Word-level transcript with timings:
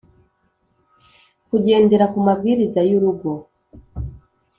gukendera 1.49 2.05
kumabwiriza 2.13 2.79
yu 2.89 2.99
rugo 3.03 3.29